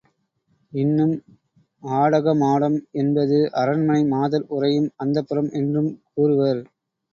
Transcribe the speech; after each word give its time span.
இன்னும் 0.73 1.13
ஆடகமாடம் 1.83 2.79
என்பது 2.93 3.37
அரண்மனை 3.61 4.01
மாதர் 4.07 4.49
உறையும் 4.49 4.91
அந்தப்புரம் 5.03 5.53
என்றும் 5.53 5.93
கூறுவர். 6.11 6.61